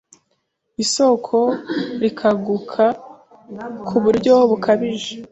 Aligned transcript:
isoko 0.83 1.37
rikaguka 2.01 2.85
kuburyo 3.87 4.35
bukabije 4.49 5.13